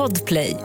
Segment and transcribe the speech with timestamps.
[0.00, 0.56] Podplay.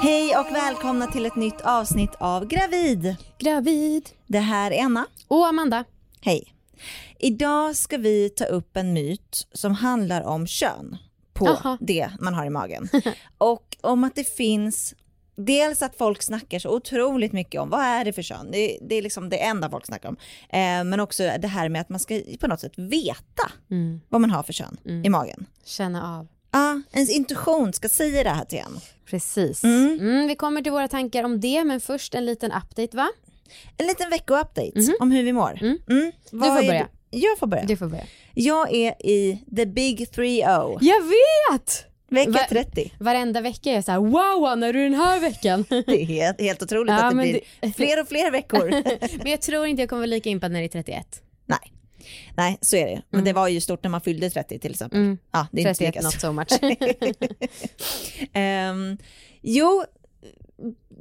[0.00, 3.16] Hej och välkomna till ett nytt avsnitt av Gravid.
[3.38, 4.08] Gravid.
[4.26, 5.06] Det här är Anna.
[5.28, 5.84] Och Amanda.
[6.20, 6.54] Hej.
[7.18, 10.98] Idag ska vi ta upp en myt som handlar om kön
[11.36, 11.78] på Aha.
[11.80, 12.88] det man har i magen.
[13.38, 14.94] och om att det finns
[15.38, 18.94] Dels att folk snackar så otroligt mycket om vad är det för kön, det, det
[18.94, 20.16] är liksom det enda folk snackar om.
[20.48, 24.00] Eh, men också det här med att man ska på något sätt veta Mm.
[24.08, 25.46] vad man har för kön i magen.
[25.64, 26.28] Känna av.
[26.52, 28.80] Ja, ens intuition ska säga det här till en.
[29.06, 29.64] Precis.
[29.64, 30.00] Mm.
[30.00, 33.08] Mm, vi kommer till våra tankar om det, men först en liten update va?
[33.76, 35.58] En liten vecko-update om hur vi mår.
[35.62, 35.78] Mhm.
[35.88, 36.00] Mm.
[36.00, 36.12] Mm.
[36.30, 36.88] Du får börja.
[37.18, 37.64] Jag får börja.
[37.64, 38.04] Du får börja.
[38.34, 41.86] Jag är i the big 3-0, Jag vet!
[42.08, 42.92] vecka Va- 30.
[42.98, 45.64] Varenda vecka är jag så här: wow Anna, är du den här veckan?
[45.68, 48.70] Det är helt, helt otroligt Ja, att det blir det- fler och fler veckor.
[49.22, 51.22] men jag tror inte jag kommer vara lika impad när det är 31.
[51.46, 51.72] Nej.
[52.36, 53.02] Nej, så är det.
[53.10, 54.98] Men det var ju stort när man fyllde 30 till exempel.
[55.00, 55.18] Mm.
[55.32, 56.48] Ja, det är inte 31 lika not so much.
[58.32, 58.96] Ehm,
[59.42, 59.84] jo,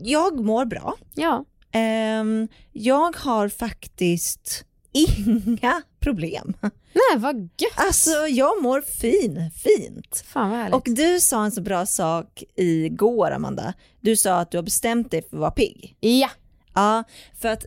[0.01, 0.95] jag mår bra.
[1.15, 1.45] ja.
[1.71, 6.53] Ehm, jag har faktiskt inga problem.
[6.61, 7.71] Nej vad gött.
[7.75, 10.23] Alltså jag mår fin, fint.
[10.27, 10.75] Fan vad härligt.
[10.75, 13.73] Och du sa en så bra sak igår Amanda.
[14.01, 15.95] Du sa att du har bestämt dig för att vara pigg.
[15.99, 16.29] ja.
[16.77, 17.03] Ja,
[17.41, 17.65] för att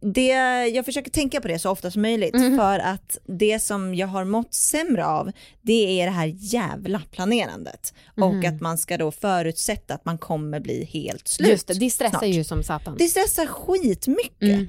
[0.00, 0.28] det,
[0.68, 2.56] jag försöker tänka på det så ofta som möjligt Mhm.
[2.58, 5.30] för att det som jag har mått sämre av
[5.62, 10.60] det är det här jävla planerandet och att man ska då förutsätta att man kommer
[10.60, 11.46] bli helt slut.
[11.46, 11.52] Mhm.
[11.52, 12.28] Just det, det stressar snart.
[12.34, 12.96] ju som satan.
[12.98, 14.42] Det stressar skitmycket.
[14.42, 14.68] Mm.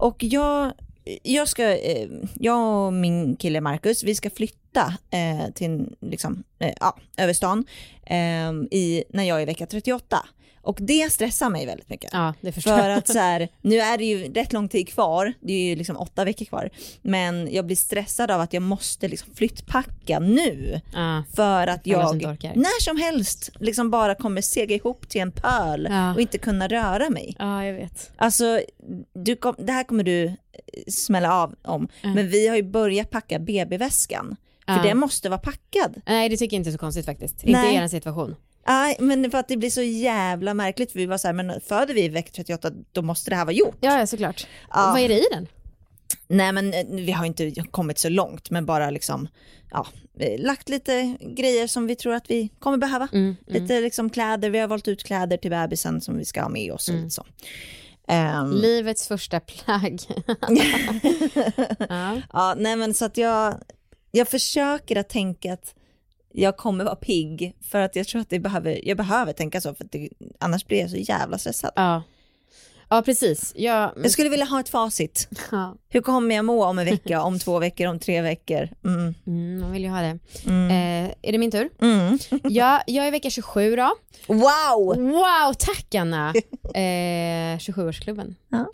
[0.00, 0.72] Och jag,
[1.22, 6.72] jag, ska, eh, jag och min kille Marcus, vi ska flytta eh, till, liksom, eh,
[6.80, 7.64] ja, över stan
[8.06, 10.26] eh, i, när jag är vecka 38.
[10.62, 12.10] Och det stressar mig väldigt mycket.
[12.12, 15.64] Ja, För att så här, nu är det ju rätt lång tid kvar, det är
[15.68, 16.70] ju liksom åtta veckor kvar,
[17.02, 21.22] men jag blir stressad av att jag måste liksom flyttpacka nu Ja.
[21.36, 22.22] för att jag
[22.56, 26.14] när som helst liksom bara kommer sega ihop till en pöl Ja.
[26.14, 27.36] och inte kunna röra mig.
[27.38, 28.10] ja, jag vet.
[28.16, 28.60] Alltså,
[29.14, 30.36] du kom, det här kommer du
[30.88, 34.36] smälla av om, men vi har ju börjat packa BB-väskan.
[34.66, 34.82] För Ja.
[34.82, 36.00] den måste vara packad.
[36.06, 37.36] Nej det tycker jag inte är så konstigt faktiskt.
[37.44, 37.64] Nej.
[37.66, 38.34] Inte i er situation.
[38.68, 41.60] Nej, men för att det blir så jävla märkligt, för vi var så här, men
[41.60, 43.76] föder vi i vecka 38, då måste det här vara gjort.
[43.80, 44.46] Ja, såklart.
[44.70, 44.90] Ja.
[44.92, 45.46] Vad är det i den?
[46.28, 49.28] Nej men eh, vi har inte kommit så långt men bara liksom
[49.70, 49.86] ja,
[50.20, 53.08] eh, lagt lite grejer som vi tror att vi kommer behöva.
[53.12, 56.48] Mm, Lite liksom kläder, vi har valt ut kläder till bebisen som vi ska ha
[56.48, 57.24] med oss och så.
[58.08, 60.00] Ehm, Livets första plagg.
[61.88, 62.22] ja.
[62.32, 63.54] ja, nej men så att jag,
[64.10, 65.74] jag försöker att tänka att
[66.32, 69.74] jag kommer vara pigg för att jag tror att det behöver, jag behöver tänka så
[69.74, 70.08] för det,
[70.38, 71.70] annars blir jag så jävla stressad.
[71.74, 72.02] ja.
[72.90, 73.52] Ja, precis.
[73.56, 75.28] Ja, men, Jag skulle vilja ha ett facit.
[75.50, 75.76] ja.
[75.88, 78.68] Hur kommer jag må om en vecka, om två veckor, om tre veckor?
[78.84, 79.14] Mm.
[79.26, 80.18] Mm, man vill ju ha det.
[80.46, 81.68] Eh, är det min tur?
[81.80, 82.18] Mm.
[82.42, 83.94] Ja, jag är vecka 27 då.
[84.26, 84.96] Wow!
[84.96, 86.34] Wow, tack Anna!
[86.74, 88.34] Eh, 27-årsklubben.
[88.48, 88.66] Ja.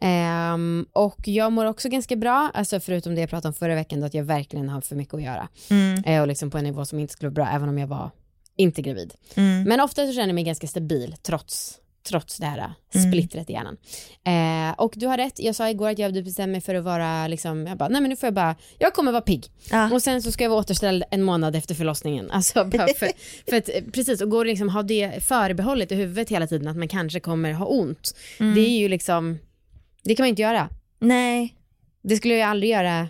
[0.00, 4.00] Ehm, och jag mår också ganska bra, alltså förutom det jag pratade om förra veckan,
[4.00, 5.48] då att jag verkligen har för mycket att göra.
[5.70, 6.04] Mm.
[6.04, 8.10] Eh, och liksom på en nivå som inte skulle vara bra, även om jag var
[8.56, 9.14] inte gravid.
[9.34, 9.62] Mm.
[9.62, 13.10] Men ofta så känner jag mig ganska stabil trots, trots det här äh, Mm.
[13.10, 13.76] splittret i hjärnan.
[14.24, 17.28] Eh, och du har rätt, jag sa igår att jag bestämt mig för att vara
[17.28, 19.46] liksom, jag bara, nej men nu får jag bara, jag kommer vara pigg.
[19.70, 19.90] Ja.
[19.92, 22.30] Och sen så ska jag vara återställd en månad efter förlossningen.
[22.38, 23.10] Alltså bara för,
[23.50, 26.68] för att, eh, precis, och gå och liksom ha det förbehållet i huvudet hela tiden
[26.68, 28.14] att man kanske kommer ha ont.
[28.40, 28.54] Mm.
[28.54, 29.38] Det är ju liksom,
[30.04, 30.68] det kan man inte göra.
[30.98, 31.54] Nej.
[32.02, 33.08] Det skulle jag aldrig göra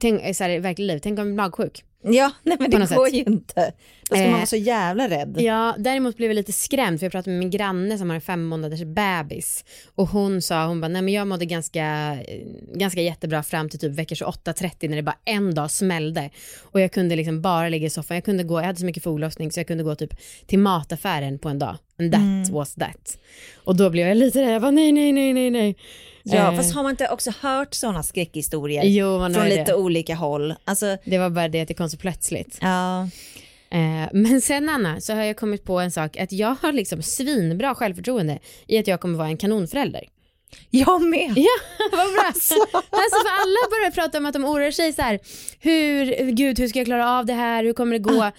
[0.00, 1.00] tänk, så här, i verkliga liv.
[1.02, 1.84] Tänk om jag blir magsjuk.
[2.02, 3.14] Ja, nej men det går sätt.
[3.14, 3.72] ju inte.
[4.10, 5.36] Då ska Eh, man vara så jävla rädd.
[5.40, 8.20] Ja, däremot blev jag lite skrämd för jag pratade med min granne som har en
[8.20, 9.64] fem månaders bebis
[9.94, 11.84] och hon sa, hon bara, nej men jag mådde ganska,
[12.28, 12.40] eh,
[12.74, 16.30] ganska jättebra fram till typ vecka 28-30 när det bara en dag smällde
[16.62, 19.02] och jag kunde liksom bara ligga i soffan, jag kunde gå, jag hade så mycket
[19.02, 20.14] foglossning så jag kunde gå typ
[20.46, 22.52] till mataffären på en dag and that Mm.
[22.52, 23.18] was that.
[23.64, 25.76] Och då blev jag lite rädd, jag bara nej nej nej nej nej.
[26.22, 29.74] Ja, Eh, fast har man inte också hört sådana skräckhistorier Jo, man från lite det.
[29.74, 30.54] olika håll?
[30.64, 32.58] Alltså, Det var bara det att kom så plötsligt.
[32.60, 33.08] ja.
[33.70, 37.02] Eh, men sen Anna, så har jag kommit på en sak, att jag har liksom
[37.02, 40.04] svinbra självförtroende i att jag kommer vara en kanonförälder.
[40.70, 41.32] Jag med.
[41.36, 41.58] Ja,
[41.92, 42.22] vad bra.
[42.26, 42.54] Alltså.
[42.54, 45.20] för alla börjar prata om att de oroar sig så här,
[45.60, 48.30] hur, gud hur ska jag klara av det här, hur kommer det gå?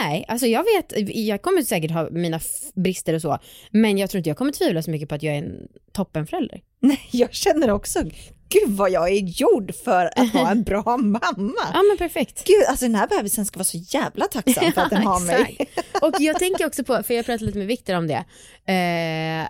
[0.00, 2.40] Nej, alltså jag vet, jag kommer säkert ha mina
[2.74, 3.38] brister och så,
[3.70, 6.60] men jag tror inte jag kommer tvivla så mycket på att jag är en toppenförälder.
[6.80, 8.02] Nej, jag känner också,
[8.48, 11.60] gud vad jag är gjord för att vara en bra mamma.
[11.72, 12.44] Ja men perfekt.
[12.44, 15.68] Gud, alltså den här bebisen ska vara så jävla tacksam för att den har mig.
[16.02, 18.24] och jag tänker också på, för jag pratade lite med Viktor om det,
[18.72, 19.48] eh,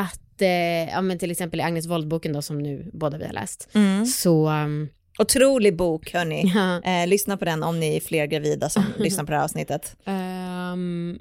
[0.00, 3.32] att eh, ja, men till exempel i Agnes Wold-boken då som nu båda vi har
[3.32, 3.68] läst,
[4.06, 4.88] så um,
[5.18, 6.52] Otrolig bok hörni.
[6.54, 9.44] ja, Eh, lyssna på den om ni är fler gravida som lyssnar på det här
[9.44, 9.96] avsnittet.
[10.04, 11.18] ehm,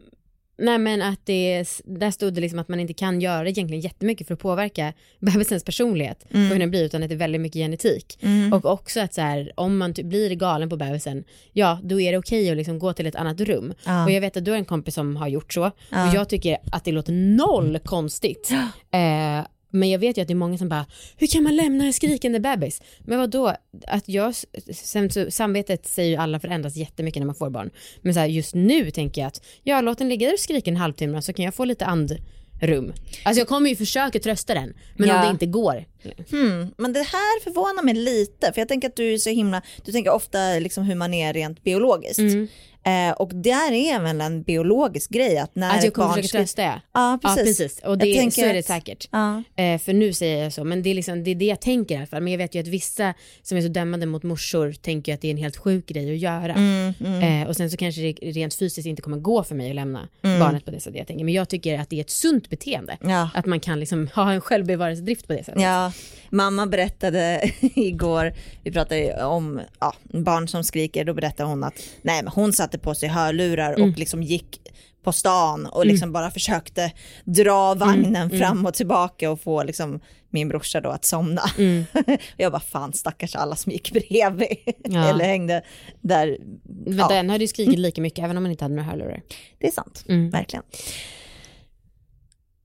[0.57, 4.28] nej men att det, där stod det liksom att man inte kan göra egentligen jättemycket
[4.28, 7.60] för att påverka bebisens personlighet på hur den blir utan att det är väldigt mycket
[7.60, 8.19] genetik.
[8.54, 11.24] Och också att så här, om man typ blir galen på bebisen,
[11.54, 13.74] ja då är det okej att liksom gå till ett annat rum.
[13.86, 14.06] Ja.
[14.06, 16.10] Och jag vet att du har en kompis som har gjort så Ja.
[16.10, 18.51] och jag tycker att det låter noll konstigt.
[18.92, 20.86] Eh, men jag vet ju att det är många som bara,
[21.18, 22.81] hur kan man lämna en skrikande bebis?
[23.00, 23.56] Men vad då?
[23.88, 24.33] Att jag,
[24.74, 27.69] sen så, samvetet säger ju alla förändras jättemycket när man får barn.
[28.01, 30.72] Men så här, just nu tänker jag att, ja låt den ligga där och skrika
[30.72, 32.94] en halvtimme så kan jag få lite andrum.
[33.24, 35.16] Alltså jag kommer ju försöka trösta den, men Ja.
[35.16, 35.86] om det inte går.
[36.31, 39.62] Hmm, men det här förvånar mig lite, för jag tänker att du är så himla,
[39.86, 42.19] du tänker ofta liksom hur man är rent biologiskt.
[42.19, 42.48] Mm.
[42.86, 46.38] Eh, och där är väl en biologisk grej att när Att jag kommer barn försöka
[46.38, 46.80] trösta ja.
[46.94, 47.38] Ja, precis.
[47.38, 49.08] Ja precis, och det, Jag tänker så är det säkert.
[49.12, 49.44] Ja.
[49.56, 51.96] Eh, för nu säger jag så, men det är, liksom, det är det jag tänker
[51.96, 52.22] i alla fall.
[52.22, 55.28] Men jag vet ju att vissa som är så dömande mot morsor tänker att det
[55.28, 56.54] är en helt sjuk grej att göra.
[56.54, 57.42] Mm, mm.
[57.42, 60.08] Eh, och sen så kanske det rent fysiskt inte kommer gå för mig att lämna
[60.22, 60.40] Mm.
[60.40, 61.26] barnet på det sättet jag tänker.
[61.26, 62.98] Men jag tycker att det är ett sunt beteende.
[63.02, 63.30] Ja.
[63.34, 65.62] Att man kan liksom ha en självbevarelsedrift på det sättet.
[65.62, 65.92] Ja,
[66.30, 68.34] mamma berättade igår,
[68.64, 69.62] vi pratade om
[70.04, 73.80] barn som skriker, då berättade hon att nej, men hon satte på sig hörlurar och
[73.80, 73.94] Mm.
[73.98, 74.60] liksom gick
[75.04, 76.92] på stan och liksom bara försökte
[77.25, 80.00] dra vagnen Mm, fram och tillbaka och få liksom
[80.30, 81.42] min brorsa då att somna.
[81.57, 81.83] Mm.
[82.38, 85.10] jag bara fan stackars alla som gick bredvid Ja.
[85.10, 85.62] eller hängde
[86.01, 86.38] där.
[86.63, 89.22] Men Ja, den hade ju skrikit lika mycket även om man inte hade några hörlurar.
[89.60, 90.30] det är sant, Mm.
[90.30, 90.63] verkligen.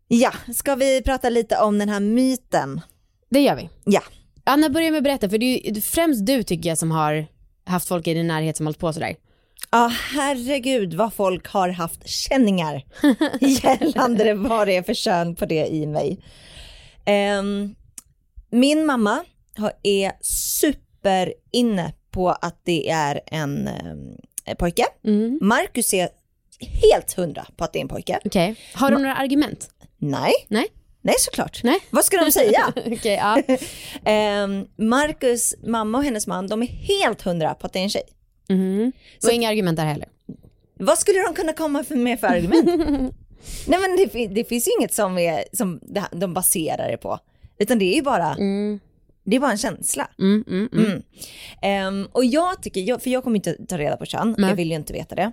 [0.08, 2.80] Ja, ska vi prata lite om den här myten?
[3.30, 3.68] Det gör vi.
[3.84, 4.00] Ja.
[4.44, 7.26] Anna, börja med att berätta, för det är ju främst du tycker jag som har
[7.64, 9.16] haft folk i din närhet som hållit på sådär.
[9.72, 12.84] Ja, herregud vad folk har haft känningar
[13.40, 16.20] gällande vad det är för kön på det i mig.
[17.04, 17.74] Ehm,
[18.50, 19.24] min mamma
[19.56, 24.16] har, är super inne på att det är en um,
[24.58, 24.84] pojke.
[25.04, 25.38] Mm.
[25.42, 26.08] Marcus är
[26.60, 28.18] helt hundra på att det är en pojke.
[28.24, 28.56] Okej.
[28.74, 29.70] Har de några argument?
[29.98, 30.66] Nej, Nej?
[31.00, 31.60] nej såklart.
[31.62, 31.78] Nej?
[31.90, 32.72] Vad ska de säga?
[32.86, 33.42] Okej, ja.
[34.10, 37.90] Ehm, Marcus mamma och hennes man, de är helt hundra på att det är en
[37.90, 38.04] tjej.
[38.50, 38.92] Mhm.
[39.24, 40.08] Och inga argument där heller.
[40.74, 42.64] Vad skulle de kunna komma för med för argument?
[43.66, 45.80] Nej men det, det finns ju inget som, är, som
[46.12, 47.18] de baserar det på.
[47.58, 48.80] Utan det är ju bara, Mm.
[49.24, 50.08] det är bara en känsla.
[50.18, 50.84] Mm, mm, mm.
[50.84, 51.02] Mm.
[51.62, 54.50] Ehm, och jag tycker, jag, för jag kommer inte ta reda på kön, Nej.
[54.50, 55.32] jag vill ju inte veta det.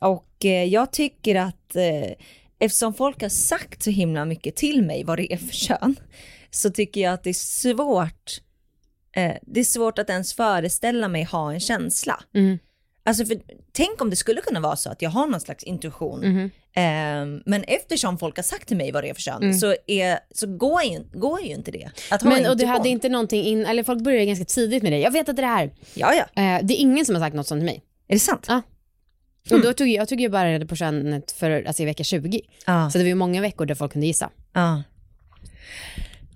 [0.00, 2.12] Och eh, jag tycker att eh,
[2.58, 5.96] eftersom folk har sagt så himla mycket till mig vad det är för kön,
[6.50, 8.40] så tycker jag att det är svårt,
[9.16, 12.20] eh, det är svårt att ens föreställa mig ha en känsla.
[12.34, 12.58] Mm.
[13.04, 13.38] Alltså för,
[13.72, 16.50] tänk om det skulle kunna vara så att jag har någon slags intuition, Mhm.
[16.78, 19.54] Ehm, men eftersom folk har sagt till mig vad det är för kön Mm.
[19.58, 21.90] så, är, så går, ju, går ju inte det.
[22.10, 24.92] Att ha Men och du hade inte någonting in, eller folk började ganska tidigt med
[24.92, 24.98] det.
[24.98, 25.70] Jag vet att det är det här.
[25.94, 26.42] Ja, ja.
[26.42, 27.82] Eh, det är ingen som har sagt något sånt till mig.
[28.08, 28.44] Är det sant?
[28.48, 28.62] Ja.
[29.50, 32.40] Och då tog jag, tog ju bara reda på könet för, alltså i vecka 20.
[32.66, 32.90] Ja.
[32.90, 34.30] Så det var ju många veckor där folk kunde gissa.
[34.52, 34.82] Ja.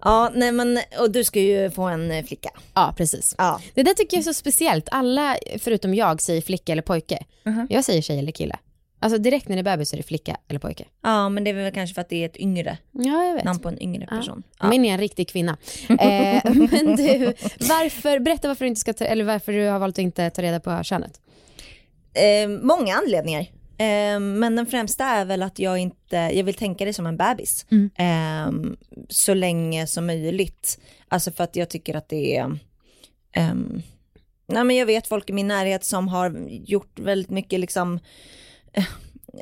[0.05, 2.51] Ja, nej men, och du ska ju få en eh, flicka.
[2.75, 3.35] Ja, precis.
[3.39, 3.61] Ja.
[3.75, 4.89] Det där tycker jag är så speciellt.
[4.91, 7.19] Alla, förutom jag, säger flicka eller pojke.
[7.45, 7.67] Mhm.
[7.71, 8.57] Jag säger tjej eller kille.
[9.03, 10.85] Alltså direkt när det är bebis så är det flicka eller pojke.
[11.03, 13.45] ja, men det är väl kanske för att det är ett yngre Ja, jag vet.
[13.45, 14.17] namn på en yngre Ja.
[14.17, 14.43] person.
[14.61, 14.69] Ja.
[14.69, 15.57] Min är en riktig kvinna.
[15.89, 19.95] eh, men du, varför, berätta varför du, inte ska ta, eller varför du har valt
[19.95, 21.21] att inte ta reda på könet.
[22.15, 23.47] Eh, många anledningar.
[23.81, 27.17] Eh, men den främsta är väl att jag inte, jag vill tänka det som en
[27.17, 27.67] bebis.
[27.71, 27.91] Mm.
[27.97, 28.73] Eh,
[29.09, 30.81] så länge som möjligt.
[31.09, 32.59] Alltså för att jag tycker att det är,
[33.33, 33.83] ehm,
[34.47, 37.99] nej men jag vet folk i min närhet som har gjort väldigt mycket liksom,
[38.73, 38.85] eh,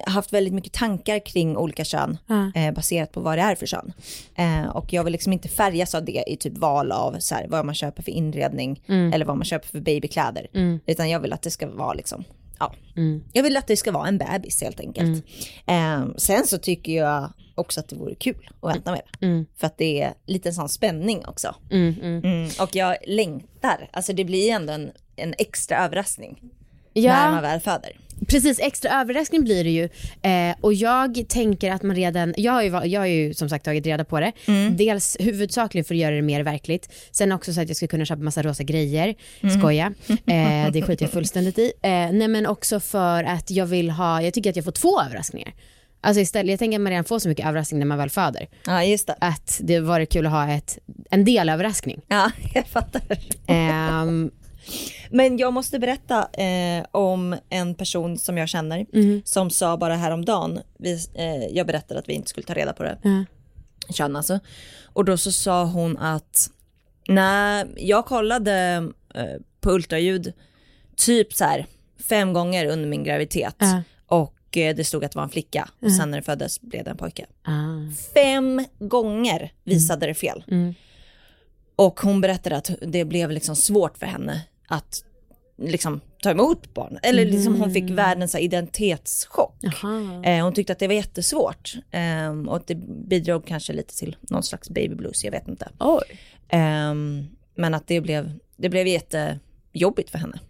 [0.07, 2.53] haft väldigt mycket tankar kring olika kön Ja.
[2.55, 3.93] eh, baserat på vad det är för kön.
[4.35, 7.47] Eh, och jag vill liksom inte färgas av det i typ val av så här,
[7.49, 9.13] vad man köper för inredning Mm.
[9.13, 10.47] eller vad man köper för babykläder.
[10.55, 10.81] Mm.
[10.87, 12.25] Utan jag vill att det ska vara liksom,
[12.59, 13.25] ja, Mm.
[13.33, 15.25] jag vill att det ska vara en bebis helt enkelt.
[15.67, 19.27] Eh, sen så tycker jag också att det vore kul att vänta med det.
[19.27, 19.47] Mm.
[19.57, 21.55] För att det är lite sån spänning också.
[21.71, 21.95] Mm.
[22.03, 22.25] Mm.
[22.25, 22.51] Mm.
[22.61, 26.39] Och jag längtar, alltså det blir ändå en, en extra överraskning
[26.95, 28.01] när Ja, man väl föder.
[28.27, 28.61] Precis.
[28.61, 29.89] Extra överraskning blir det ju.
[30.23, 33.65] Eh, och jag tänker att man redan, jag har, ju, jag har ju som sagt
[33.65, 34.33] tagit reda på det.
[34.71, 36.93] Dels huvudsakligen för att göra det mer verkligt.
[37.11, 39.15] Sen också så att jag ska kunna köpa massa rosa grejer.
[39.59, 39.93] Skoja.
[40.27, 41.73] Eh, det skiter jag fullständigt i.
[41.83, 45.03] Eh, nej men också för att jag vill ha, jag tycker att jag får två
[45.03, 45.55] överraskningar.
[46.01, 48.49] Alltså istället, jag tänker att man redan får så mycket överraskning när man väl föder.
[48.67, 49.17] Ja, just det.
[49.21, 50.79] Att det var kul att ha ett,
[51.11, 52.01] en del överraskning.
[52.09, 53.03] Ja, jag fattar.
[53.47, 54.31] Ehm,
[55.11, 58.87] Men jag måste berätta eh, om en person som jag känner
[59.25, 62.83] som sa bara häromdagen, vi, eh, jag berättade att vi inte skulle ta reda på
[62.83, 63.25] det, Ja.
[63.95, 64.41] kön alltså.
[64.85, 66.51] Och då så sa hon att
[67.09, 69.25] när jag kollade eh,
[69.61, 70.33] på ultraljud
[70.97, 71.67] typ så här
[72.09, 73.83] fem gånger under min graviditet Ja.
[74.07, 76.85] och eh, det stod att det var en flicka och sen när det föddes blev
[76.85, 77.27] det en pojke.
[77.43, 77.93] Ah.
[78.15, 80.45] Fem gånger visade det fel.
[80.51, 80.75] Mm.
[81.77, 85.05] Och hon berättade att det blev liksom svårt för henne att
[85.59, 86.99] liksom ta emot barn.
[87.03, 89.65] Eller liksom hon fick världens så här, identitetschock.
[90.25, 91.75] Eh, hon tyckte att det var jättesvårt.
[91.91, 92.75] Eh, och det
[93.09, 95.69] bidrog kanske lite till någon slags baby blues, jag vet inte.
[96.49, 96.95] Eh,
[97.55, 100.41] men att det blev, det blev jättejobbigt för henne.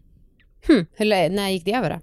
[0.67, 0.87] Hm.
[0.93, 2.01] Hur, när gick det över då?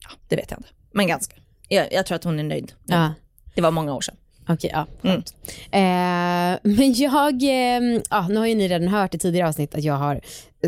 [0.00, 0.68] Ja, det vet jag inte.
[0.92, 1.36] Men ganska.
[1.68, 2.72] Jag, jag tror att hon är nöjd.
[2.86, 3.14] Ja.
[3.54, 4.16] Det var många år sedan.
[4.48, 4.86] Okej, ja.
[5.02, 5.34] skönt.
[5.70, 9.84] Eh, men jag, eh, ja, nu har ju ni redan hört i tidigare avsnitt att
[9.84, 10.20] jag har,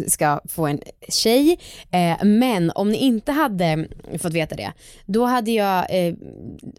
[0.06, 1.58] ska få en tjej.
[1.90, 4.72] Eh, men om ni inte hade fått veta det,
[5.06, 6.14] då hade jag eh,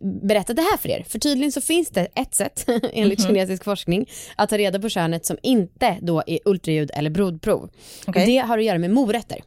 [0.02, 1.06] berättat det här för er.
[1.08, 5.26] För tydligen så finns det ett sätt, enligt kinesisk forskning, att ta reda på könet
[5.26, 7.70] som inte då är ultraljud eller blodprov.
[8.08, 8.26] Okej.
[8.26, 9.40] Det har att göra med morötter.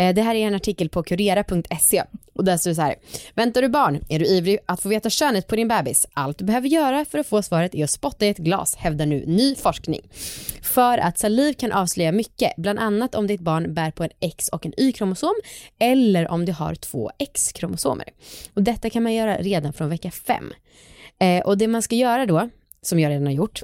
[0.00, 2.02] Eh, det här är en artikel på kurera.se
[2.36, 2.94] och där står det så här.
[3.34, 4.04] Väntar du barn?
[4.08, 6.06] Är du ivrig att få veta könet på din bebis?
[6.12, 9.06] Allt du behöver göra för att få svaret är att spotta i ett glas, hävdar
[9.06, 10.00] nu ny forskning.
[10.62, 14.48] För att saliv kan avslöja mycket, bland annat om ditt barn bär på en X
[14.48, 15.34] och en Y-kromosom
[15.78, 18.08] eller om det har två X-kromosomer.
[18.54, 20.52] Och detta kan man göra redan från vecka 5.
[21.18, 22.48] Eh, och det man ska göra då,
[22.82, 23.62] som jag redan har gjort,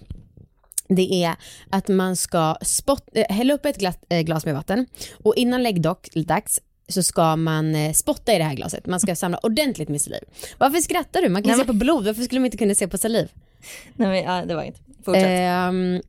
[0.95, 1.37] det är
[1.71, 5.63] att man ska spott, äh, hälla upp ett glas, äh, glas med vatten och innan
[5.63, 8.87] läggdags så ska man eh, spotta i det här glaset.
[8.87, 10.21] Man ska samla ordentligt med saliv.
[10.59, 11.29] Varför skrattar du?
[11.29, 12.05] Man kan Nej, se på blod.
[12.05, 13.29] Varför skulle man inte kunna se på saliv?
[13.97, 14.81] Nej, men, ja, det var inget.
[15.05, 15.27] Fortsätt.
[15.27, 16.03] Ehm,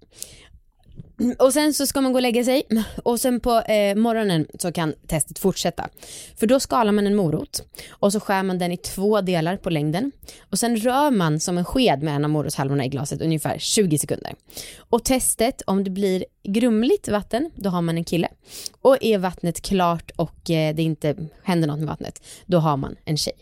[1.39, 2.63] och sen så ska man gå och lägga sig
[3.03, 5.89] och sen på eh, morgonen så kan testet fortsätta.
[6.35, 9.69] För då skalar man en morot och så skär man den i två delar på
[9.69, 10.11] längden
[10.49, 13.97] och sen rör man som en sked med en av morotshalvorna i glaset ungefär 20
[13.97, 14.33] sekunder.
[14.77, 18.27] Och testet, om det blir grumligt vatten, då har man en kille.
[18.81, 22.95] Och är vattnet klart och eh, det inte händer något med vattnet, då har man
[23.05, 23.35] en tjej.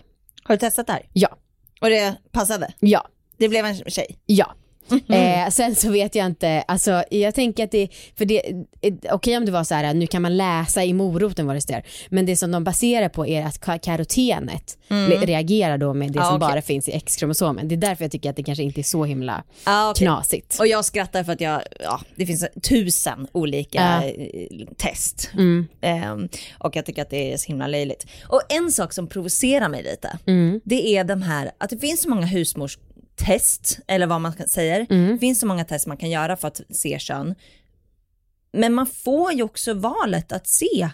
[0.44, 1.06] Har du testat det här?
[1.14, 1.38] Ja,
[1.82, 2.74] Och det passade?
[2.80, 4.18] ja, Det blev en tjej?
[4.26, 4.56] Ja.
[5.10, 8.50] Eh, sen så vet jag inte, alltså jag tänker att det, för det,
[8.82, 11.62] eh, okej om det var så här, nu kan man läsa i moroten vad det
[11.62, 16.12] står, men det som de baserar på är att ka- karotenet le- reagerar då med
[16.12, 16.48] det Ja, som okej.
[16.50, 17.68] bara finns i X-kromosomen.
[17.68, 20.06] Det är därför jag tycker att det kanske inte är så himla Ja, okej.
[20.08, 20.60] knasigt.
[20.60, 25.30] Och jag skrattar för att jag, ja, det finns tusen olika eh, test.
[25.34, 25.68] Mm.
[25.82, 28.06] Ehm, och jag tycker att det är så himla löjligt.
[28.28, 30.62] Och en sak som provocerar mig lite, Mm.
[30.64, 32.26] det är de här, att det finns så många
[33.22, 34.88] husmorstest, eller vad man säger.
[34.90, 35.12] Mm.
[35.14, 37.36] Det finns så många test man kan göra för att se kön.
[38.54, 40.90] Men man får ju också valet att se,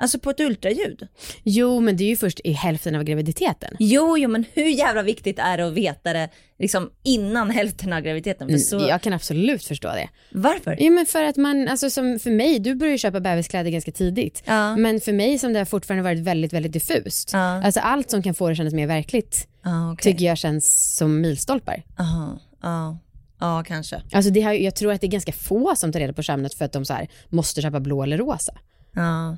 [0.00, 1.08] alltså på ett ultraljud.
[1.42, 3.76] Jo men det är ju först i hälften av graviditeten.
[3.78, 6.28] Jo, jo, men hur jävla viktigt är det att veta det
[6.58, 8.48] liksom innan hälften av graviditeten?
[8.48, 10.08] För så, Jag kan absolut förstå det.
[10.32, 10.76] Varför?
[10.80, 13.92] Jo men för att man, alltså som för mig, du började ju köpa bebiskläder ganska
[13.92, 14.42] tidigt.
[14.44, 14.76] Ja.
[14.76, 17.30] Men för mig som det har fortfarande varit väldigt, väldigt diffust.
[17.32, 17.38] Ja.
[17.64, 20.12] Alltså allt som kan få det att kännas mer verkligt Ah, okej.
[20.12, 21.82] tycker jag känns som milstolpar.
[21.98, 22.98] Aha, ja,
[23.40, 24.02] ja kanske.
[24.12, 26.54] Alltså det har, jag tror att det är ganska få som tar reda på könet
[26.54, 28.52] för att de så här, måste köpa blå eller rosa.
[28.94, 29.36] Ja.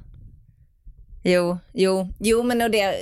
[1.22, 2.94] Jo, jo, jo men och det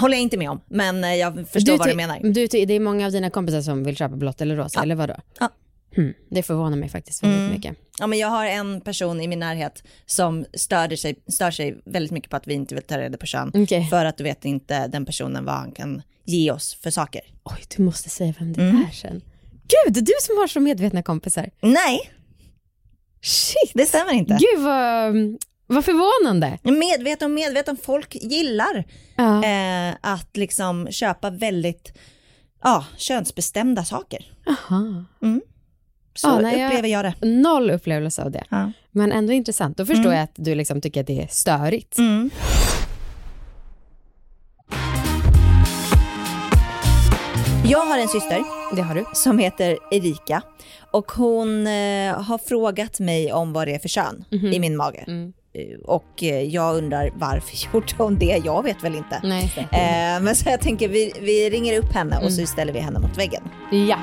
[0.00, 0.60] håller jag inte med om.
[0.66, 2.20] Men eh, jag förstår vad du menar.
[2.22, 5.14] Du, det är många av dina kompisar som vill köpa blått eller rosa, eller vadå?
[5.40, 5.48] Ja.
[5.96, 7.52] Hmm, det förvånar mig faktiskt väldigt Mm.
[7.52, 7.76] mycket.
[7.98, 12.10] Ja, men jag har en person i min närhet som störde sig, stör sig väldigt
[12.12, 13.50] mycket på att vi inte vill ta reda på kön.
[13.54, 13.86] Okej.
[13.90, 17.20] För att du vet inte den personen vad han kan ge oss för saker.
[17.44, 18.76] Oj, du måste säga vem det Mm.
[18.88, 19.22] är sen.
[19.68, 21.50] Gud, du som har så medvetna kompisar.
[21.60, 22.10] Nej,
[23.22, 23.70] Shit!
[23.74, 24.38] det stämmer inte.
[24.40, 25.14] Gud vad,
[25.66, 26.58] vad förvånande.
[26.62, 28.84] Medveten och medveten, folk gillar
[29.16, 29.44] Ja.
[29.44, 31.92] eh, att liksom köpa väldigt
[32.62, 34.32] ja, könsbestämda saker.
[34.46, 35.04] Aha.
[36.16, 37.14] Så Ja, nej, jag- upplever jag det.
[37.26, 38.44] Noll upplevelse av det.
[38.50, 38.72] Ja.
[38.90, 39.76] Men ändå intressant.
[39.76, 41.98] Då förstår jag att du liksom tycker att det är störigt.
[41.98, 42.30] Mm.
[47.64, 48.42] Jag har en syster
[48.76, 49.04] Det har du.
[49.14, 50.42] som heter Erika
[50.90, 55.04] och hon eh, har frågat mig om vad det är för kön i min mage.
[55.54, 55.80] Mm.
[55.84, 58.42] Och eh, jag undrar varför gjorde hon det?
[58.44, 59.20] Jag vet väl inte.
[59.22, 59.52] Nej.
[59.58, 62.98] Eh, men så jag tänker vi, vi ringer upp henne och så ställer vi henne
[62.98, 63.42] mot väggen.
[63.70, 63.98] Ja.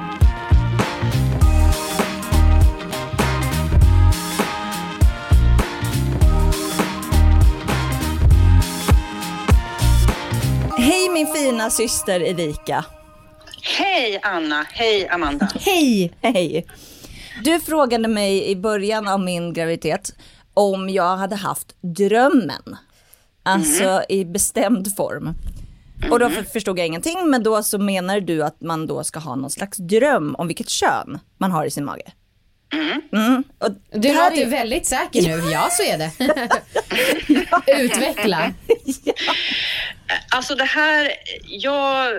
[10.77, 12.86] Hej min fina syster Erika.
[13.77, 15.50] Hej Anna, hej Amanda.
[15.60, 16.13] Hej!
[16.22, 16.65] Hej!
[17.43, 20.15] Du frågade mig i början av min graviditet
[20.53, 22.75] om jag hade haft drömmen.
[23.43, 25.34] Alltså i bestämd form.
[26.12, 29.20] Och då för- förstod jag ingenting, men då så menar du att man då ska
[29.20, 32.12] ha någon slags dröm om vilket kön man har i sin mage.
[32.73, 33.43] Mm.
[33.59, 35.51] Och Du låter är- väldigt säker nu.
[35.51, 36.11] Ja, så är det.
[37.83, 38.53] Utveckla.
[40.35, 41.11] Alltså det här,
[41.47, 42.13] jag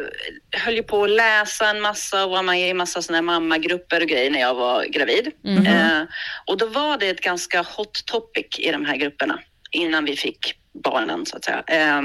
[0.56, 3.23] höll ju på att läsa en massa och var med i en massa sådana här
[3.40, 5.30] mammagrupper och grejer när jag var gravid.
[5.66, 6.02] Eh,
[6.47, 9.38] och då var det ett ganska hot topic i de här grupperna
[9.71, 10.54] innan vi fick
[10.85, 11.62] barnen så att säga.
[11.66, 12.00] Eh,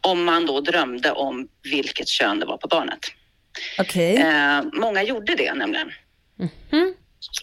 [0.00, 3.00] om man då drömde om vilket kön det var på barnet.
[3.78, 4.16] Okej.
[4.16, 5.90] Eh, många gjorde det nämligen.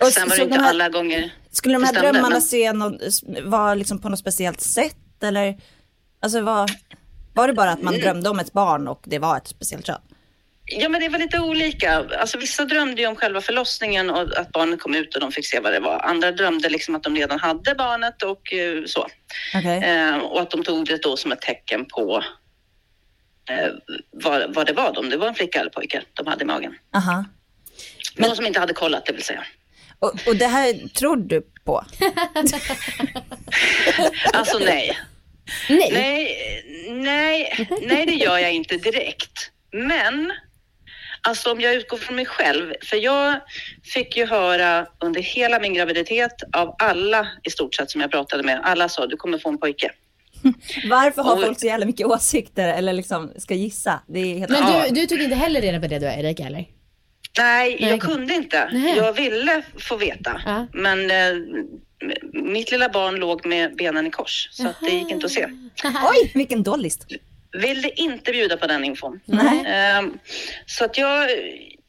[0.02, 2.42] Och Sen var det inte de här- alla gånger Skulle de här stämde, drömmarna men-
[2.42, 3.02] se något,
[3.44, 5.58] vara liksom på något speciellt sätt eller?
[6.22, 6.70] Alltså var,
[7.34, 10.02] var det bara att man drömde om ett barn och det var ett speciellt kön?
[10.66, 12.06] Ja, men det var lite olika.
[12.20, 15.46] Alltså, vissa drömde ju om själva förlossningen och att barnet kom ut och de fick
[15.46, 16.00] se vad det var.
[16.00, 19.08] Andra drömde liksom att de redan hade barnet och eh, så.
[19.56, 19.84] Okej.
[19.84, 22.24] Eh, och att de tog det då som ett tecken på
[23.50, 23.68] eh,
[24.12, 26.76] vad, vad det var, om det var en flicka eller pojke de hade i magen.
[26.96, 27.26] Aha.
[28.18, 29.44] De som inte hade kollat, det vill säga.
[30.02, 31.86] Och, och det här tror du på?
[34.34, 34.98] Alltså nej.
[35.70, 35.90] Nej.
[35.92, 36.38] Nej,
[36.90, 39.52] nej, nej, det gör jag inte direkt.
[39.72, 40.32] Men
[41.22, 43.40] alltså om jag utgår från mig själv, för jag
[43.94, 48.44] fick ju höra under hela min graviditet av alla i stort sett som jag pratade
[48.44, 49.92] med, alla sa du kommer få en pojke.
[50.90, 54.02] Varför har Och- folk så jävla mycket åsikter eller liksom ska gissa?
[54.08, 56.66] Det är helt Men du, du tog inte heller reda på det då, Erika, eller?
[57.38, 57.90] Nej, Nej.
[57.90, 58.70] jag kunde inte.
[58.74, 58.98] Nej.
[58.98, 60.68] Jag ville få veta, Ja.
[60.74, 61.34] men eh,
[62.34, 65.48] mitt lilla barn låg med benen i kors så att det gick inte att se.
[65.84, 67.06] Oj, vilken dollist.
[67.62, 69.20] Ville inte bjuda på den infon.
[69.26, 69.64] Nej.
[69.68, 70.18] Ehm,
[70.66, 71.30] så att jag,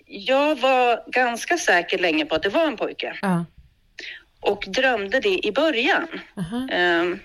[0.06, 3.44] jag var ganska säker länge på att det var en pojke Ja.
[4.40, 6.08] och drömde det i början.
[6.70, 7.18] Ehm,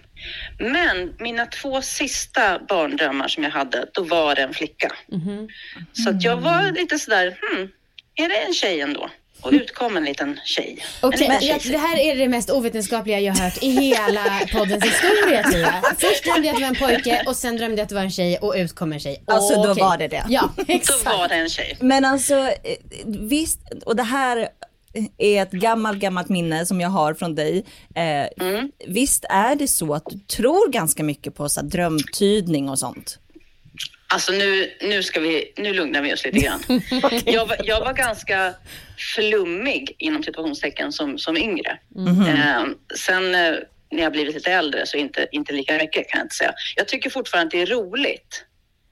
[0.59, 4.91] men mina två sista barndrömmar som jag hade, då var det en flicka.
[5.07, 5.47] Mhm.
[5.93, 7.69] Så att jag var lite sådär, hmm,
[8.17, 9.09] är det en tjej ändå?
[9.42, 10.77] Och utkom en liten tjej.
[11.01, 11.72] Okej, en liten tjej.
[11.72, 15.74] det här är det mest ovetenskapliga jag har hört i hela poddens historia tror jag.
[16.00, 18.01] Först drömde jag att det var en pojke och sen drömde jag att det var
[18.01, 19.24] en tjej och ut kom en tjej.
[19.27, 19.83] Alltså, då Okej.
[19.83, 20.25] var det det.
[20.29, 21.05] Ja, Då exakt.
[21.05, 21.77] var det en tjej.
[21.81, 22.51] Men alltså eh,
[23.05, 24.50] visst, och det här
[25.18, 27.65] är ett gammalt, gammalt minne som jag har från dig.
[27.96, 28.72] Eh, Mm.
[28.87, 33.20] Visst är det så att du tror ganska mycket på så här, drömtydning och sånt?
[34.09, 36.63] Alltså nu, nu ska vi, nu lugnar vi oss lite grann.
[37.25, 38.53] jag, var, jag var ganska
[39.15, 41.79] flummig inom situationstecken som, som yngre.
[42.27, 42.63] Eh,
[42.96, 43.55] sen eh,
[43.91, 46.53] när jag blivit lite äldre så inte, inte lika mycket kan jag inte säga.
[46.75, 48.46] Jag tycker fortfarande att det är roligt.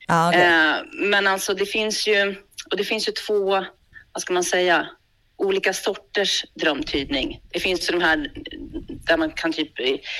[0.07, 0.41] Ja, okej.
[0.41, 2.35] Eh, men alltså det finns ju,
[2.71, 3.65] och det finns ju två,
[4.13, 4.87] vad ska man säga,
[5.37, 7.39] olika sorters drömtydning.
[7.51, 8.31] Det finns ju de här
[9.07, 9.71] där man kan typ,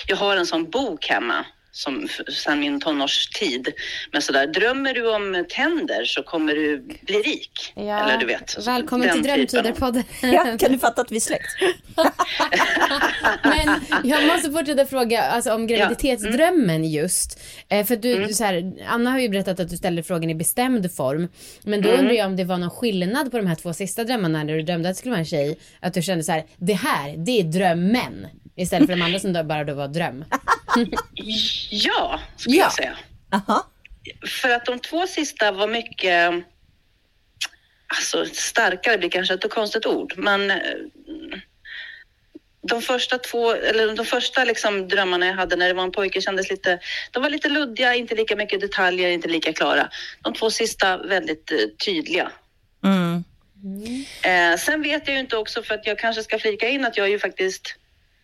[0.08, 2.08] jag har en sån bok hemma som
[2.44, 3.68] sedan min tonårstid.
[4.12, 7.74] Men sådär, drömmer du om tänder så kommer du bli rik.
[7.76, 8.68] Eller du vet.
[8.68, 10.04] Välkommen till Drömtiderpodden.
[10.22, 11.46] ja, kan du fatta att vi är släkt?
[13.44, 16.84] Men jag måste fortsätta fråga alltså, om graviditetsdrömmen Mm.
[16.90, 17.40] just.
[17.70, 20.36] Eh, för du, du, så här, Anna har ju berättat att du ställde frågan i
[20.36, 21.28] bestämd form.
[21.64, 22.00] Men då Mm.
[22.00, 24.62] undrar jag om det var någon skillnad på de här två sista drömmarna när du
[24.62, 25.58] drömde att det skulle vara en tjej.
[25.80, 28.28] Att du kände så här, det här, det är drömmen.
[28.56, 30.26] Istället för de andra som då bara då var dröm.
[31.70, 32.64] Ja, skulle Ja.
[32.64, 32.98] jag säga.
[33.32, 33.68] Aha.
[34.42, 36.32] För att de två sista var mycket,
[37.88, 40.58] alltså starkare blir kanske ett konstigt ord, men eh,
[42.70, 46.22] de första två, eller de första liksom drömmarna jag hade när det var en pojke
[46.22, 46.80] kändes lite,
[47.12, 49.90] de var lite luddiga, inte lika mycket detaljer, inte lika klara.
[50.22, 52.32] De två sista väldigt eh, tydliga.
[52.84, 53.24] Mm.
[54.24, 56.98] Eh, sen vet jag ju inte också, för att jag kanske ska flika in att
[56.98, 57.76] jag ju faktiskt,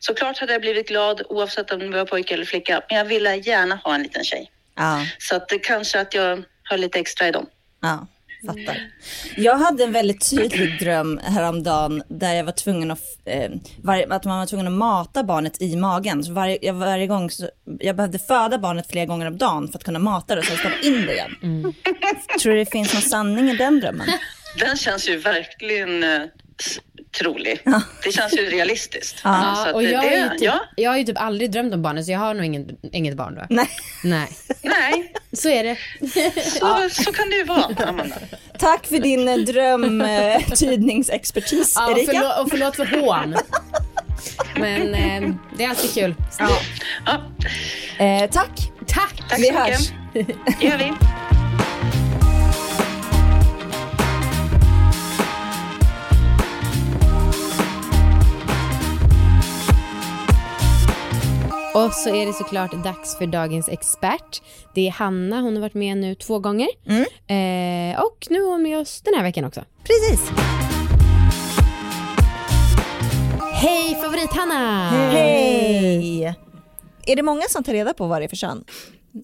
[0.06, 3.36] såklart hade jag blivit glad oavsett om det var pojke eller flicka, men jag ville
[3.36, 4.52] gärna ha en liten tjej.
[4.76, 7.46] Ja, Så att det kanske att jag har lite extra i dem.
[7.82, 8.08] ja,
[8.48, 8.92] fattar.
[9.38, 13.52] Jag hade en väldigt tydlig dröm häromdagen där jag var tvungen att, eh,
[13.84, 16.24] varje, att man var tvungen att mata barnet i magen.
[16.24, 19.78] Så varje, jag, varje gång så, jag behövde föda barnet flera gånger om dagen för
[19.78, 21.32] att kunna mata det och sen stoppa in det igen.
[22.42, 24.08] Tror du det finns någon sanning i den drömmen?
[24.60, 26.04] Den känns ju verkligen
[27.14, 27.62] eh, trolig.
[28.04, 29.22] Det känns ju realistiskt.
[29.24, 31.52] Ja, att och det- jag, har ju det, typ, ja, jag har ju typ aldrig
[31.52, 33.42] drömt om barnet så jag har nog ingen, inget barn då.
[33.50, 33.70] Nej.
[34.04, 34.28] Nej,
[34.62, 35.78] nej, så är det.
[36.44, 38.16] så, så kan det ju vara, Amanda.
[38.60, 42.12] Tack för din eh, drömtydningsexpertis, Ja, och, Erika.
[42.12, 43.36] förlåt, och förlåt för hån.
[44.56, 45.22] Men eh,
[45.58, 46.16] det är alltid kul.
[46.40, 46.50] Ja,
[48.00, 48.72] Eh, tack.
[48.88, 49.24] Tack!
[49.30, 49.68] tack Vi så mycket.
[49.80, 49.92] hörs.
[50.60, 50.94] Det gör vi.
[61.74, 64.42] Och så är det såklart dags för dagens expert.
[64.76, 66.68] Det är Hanna, hon har varit med nu två gånger.
[67.28, 69.64] Eh, och nu är hon med oss den här veckan också.
[69.84, 70.30] Precis.
[73.54, 74.90] Hej favorit-Hanna!
[74.90, 76.24] Hej!
[77.06, 78.64] Är det många som tar reda på vad det är för kön?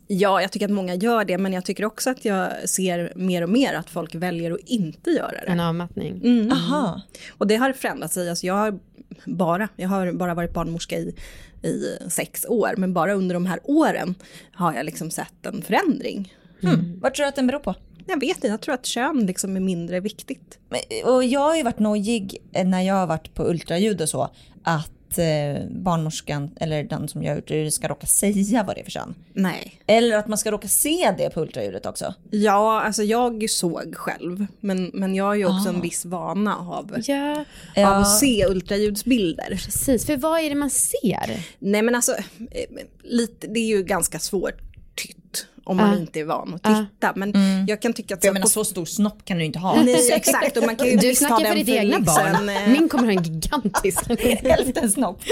[0.07, 3.41] Ja, jag tycker att många gör det, men jag tycker också att jag ser mer
[3.41, 5.67] och mer att folk väljer att inte göra En det.
[5.67, 6.21] avmattning.
[6.23, 6.51] Mm.
[6.51, 7.01] Aha.
[7.37, 8.29] Och det har förändrat sig.
[8.29, 8.79] Alltså jag, har
[9.25, 11.15] bara, jag har bara varit barnmorska i,
[11.63, 14.15] i sex år, men bara under de här åren
[14.53, 16.33] har jag liksom sett en förändring.
[16.61, 16.99] Hmm.
[17.01, 17.75] Vad tror du att den beror på?
[18.07, 20.59] Jag vet inte, jag tror att kön liksom är mindre viktigt.
[20.69, 24.29] Men- Och jag har ju varit nojig när jag har varit på ultraljud och så
[24.63, 28.91] att eh, barnmorskan eller den som gör ultraljud ska råka säga vad det är för
[28.91, 29.15] kön.
[29.33, 29.81] Nej.
[29.87, 32.13] Eller att man ska råka se det på ultraljudet också.
[32.31, 36.95] Ja, alltså jag såg själv, men, men jag har ju också en viss vana av,
[37.05, 37.95] Ja, Ja.
[37.95, 39.49] av att se ultraljudsbilder.
[39.49, 40.05] precis.
[40.05, 41.45] För vad är det man ser?
[41.59, 42.11] Nej men alltså,
[42.51, 42.65] eh,
[43.03, 44.61] lite, det är ju ganska svårt
[44.97, 45.97] tytt om man Ja.
[45.99, 46.85] inte är van att Ja.
[46.93, 47.13] titta.
[47.15, 47.33] Men
[47.67, 48.23] jag kan tycka att...
[48.23, 49.81] Jag så menar på- så stor snopp kan du inte ha.
[49.83, 52.49] Nej, exakt, och man kan ju Du snackar för den ditt egna barn.
[52.49, 53.99] eh, Min kommer ha en gigantisk.
[54.43, 55.21] Hälften snopp.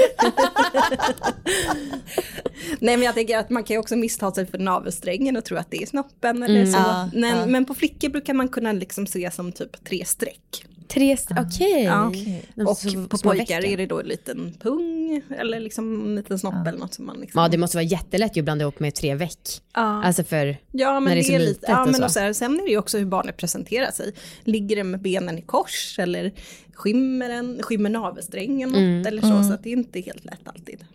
[2.80, 5.58] Nej men jag tänker att man kan ju också missta sig för navelsträngen och tro
[5.58, 6.78] att det är snoppen eller så.
[6.78, 10.66] Ja, men, men på flickor brukar man kunna liksom se som typ tre streck.
[10.88, 11.84] Tre, st- okej.
[11.84, 12.12] Ja.
[12.56, 13.72] De Och så- på pojkar veckor.
[13.74, 17.20] är det då en liten pung eller liksom en liten snopp eller något som man
[17.20, 17.42] liksom...
[17.42, 19.40] Ja, det måste vara jättelätt att blanda ihop med tre veck.
[19.74, 20.04] Ja.
[20.04, 20.58] Alltså för...
[20.72, 22.04] Ja, men när det är det så är litet lite, ja, och men så.
[22.04, 24.14] och så här, sen är det ju också hur barnet presenterar sig.
[24.44, 26.32] Ligger det med benen i kors eller
[26.76, 29.06] skymmer, den, skymmer navelsträngen något Mm.
[29.08, 29.44] eller så.
[29.44, 30.86] Så att det är inte helt lätt alltid.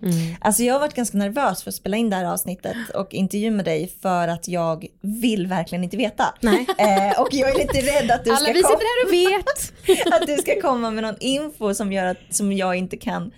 [0.40, 3.50] Alltså jag har varit ganska nervös för att spela in det här avsnittet och intervju
[3.50, 6.24] med dig för att jag vill verkligen inte veta.
[6.40, 6.66] Nej.
[6.78, 9.12] Eh, och jag är lite rädd att du, Alla ska vi komma, sitter här och
[10.08, 10.12] vet.
[10.14, 13.32] att du ska komma med någon info som gör att som jag inte kan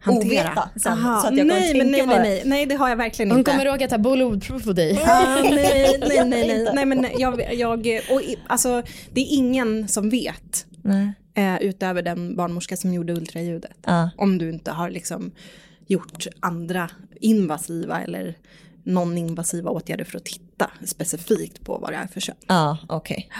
[0.00, 0.26] Hantera.
[0.26, 0.92] oveta sen.
[0.92, 2.22] Aha, så att jag nej, men nej, nej, det.
[2.22, 3.50] nej, nej, det har jag verkligen Hon inte.
[3.50, 5.02] kommer råka ta blodprov på dig.
[5.06, 8.82] Ah, nej, nej, nej, nej, nej, men jag, jag och, alltså,
[9.12, 11.12] det är ingen som vet Nej.
[11.36, 13.76] Eh, utöver den barnmorska som gjorde ultraljudet.
[13.86, 14.10] Ja.
[14.16, 15.30] Om du inte har liksom
[15.86, 18.36] gjort andra invasiva eller
[18.84, 22.36] non-invasiva åtgärder för att titta specifikt på vad det är för kön.
[22.46, 23.30] Ja, okej.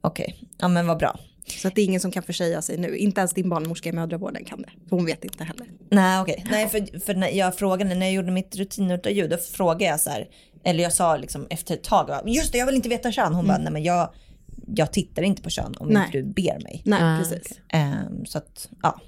[0.00, 1.18] Okej, ja men vad bra.
[1.46, 2.96] Så att det är ingen som kan försäga sig nu.
[2.96, 4.70] Inte ens din barnmorska i mödravården kan det.
[4.88, 5.66] För hon vet inte heller.
[5.88, 9.84] Nej okej, nej för, för när jag frågade, när jag gjorde mitt rutinultraljud, då frågade
[9.84, 10.28] jag så här,
[10.64, 13.34] eller jag sa liksom efter ett tag, just det jag vill inte veta kön.
[13.34, 14.14] Hon bara, nej men jag,
[14.66, 16.06] jag tittar inte på kön om Nej.
[16.06, 16.82] inte du ber mig.
[16.84, 17.60] Nej, Ah, precis.
[17.68, 19.00] Ehm, så att, ja.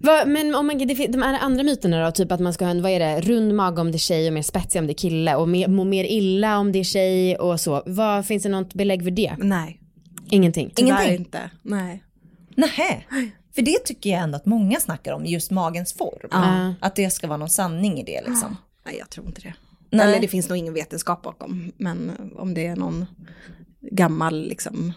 [0.00, 2.64] Vad- men om man, det, fin- de här andra myterna då, typ att man ska
[2.64, 4.86] ha en, vad är det, rund mage om det är tjej och mer spetsig om
[4.86, 7.82] det är kille och mer, må mer illa om det är tjej och så.
[7.86, 9.34] Vad, finns det något belägg för det?
[9.38, 9.80] Nej,
[10.30, 10.70] Ingenting.
[10.74, 11.16] tyvärr Ingenting?
[11.18, 11.50] inte.
[11.62, 12.02] Nej.
[12.56, 13.02] Nähä.
[13.54, 16.28] För det tycker jag ändå att många snackar om, just magens form.
[16.30, 16.74] Ja.
[16.80, 18.56] Att det ska vara någon sanning i det liksom.
[18.86, 19.54] Nej, jag tror inte det.
[19.90, 20.06] Nej.
[20.06, 21.72] Eller det finns nog ingen vetenskap bakom.
[21.76, 23.06] Men om det är någon
[23.90, 24.92] gammal liksom,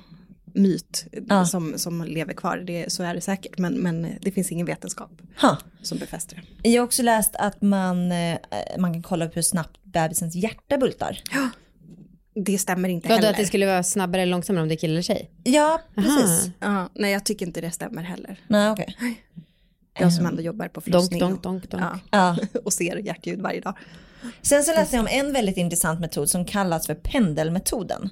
[0.54, 1.46] myt Ja.
[1.46, 3.58] som, som lever kvar, det, så är det säkert.
[3.58, 5.58] Men, men det finns ingen vetenskap Ha.
[5.82, 6.70] som befäster det.
[6.70, 8.38] Jag har också läst att man, eh,
[8.80, 11.20] man kan kolla upp hur snabbt bebisens hjärta bultar.
[12.46, 13.30] Det stämmer inte Vadå heller.
[13.32, 15.32] att det skulle vara snabbare eller långsammare om det är kille eller tjej?
[15.44, 16.50] Ja, precis.
[16.60, 18.40] Ja, nej, jag tycker inte det stämmer heller.
[18.48, 18.96] Nej, okej.
[20.00, 21.84] Jag som ändå jobbar på Donk, förlossning donk, donk, donk.
[21.84, 22.38] Ja, Ja.
[22.66, 23.78] och ser hjärtljud varje dag.
[24.42, 28.10] Sen så läste jag om en väldigt intressant metod som kallas för pendelmetoden.